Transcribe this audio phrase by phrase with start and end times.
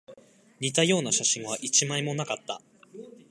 [0.59, 2.59] 似たような写真は一枚もなかった